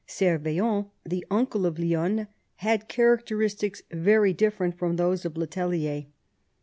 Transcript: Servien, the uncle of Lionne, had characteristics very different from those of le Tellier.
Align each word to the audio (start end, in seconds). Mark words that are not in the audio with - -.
Servien, 0.07 0.89
the 1.05 1.23
uncle 1.29 1.63
of 1.63 1.77
Lionne, 1.77 2.25
had 2.55 2.87
characteristics 2.87 3.83
very 3.91 4.33
different 4.33 4.75
from 4.75 4.95
those 4.95 5.25
of 5.25 5.37
le 5.37 5.45
Tellier. 5.45 6.07